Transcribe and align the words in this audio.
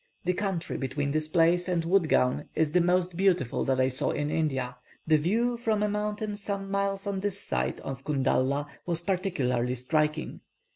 The 0.25 0.33
country 0.33 0.77
between 0.77 1.11
this 1.11 1.27
place 1.27 1.67
and 1.67 1.85
Woodgown 1.85 2.45
is 2.55 2.71
the 2.71 2.81
most 2.81 3.15
beautiful 3.15 3.63
that 3.65 3.79
I 3.79 3.87
saw 3.89 4.09
in 4.09 4.31
India; 4.31 4.77
the 5.05 5.17
view 5.19 5.57
from 5.57 5.83
a 5.83 5.89
mountain 5.89 6.35
some 6.37 6.71
miles 6.71 7.05
on 7.05 7.19
this 7.19 7.39
side 7.39 7.79
of 7.81 8.03
Kundalla, 8.03 8.65
was 8.87 9.01
particularly 9.01 9.75
striking. 9.75 10.41